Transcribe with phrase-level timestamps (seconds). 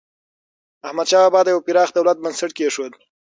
[0.87, 2.93] احمدشاه بابا د یو پراخ دولت بنسټ کېښود.